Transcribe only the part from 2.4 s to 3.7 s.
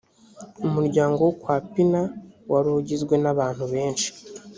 wari ugizwe nabantu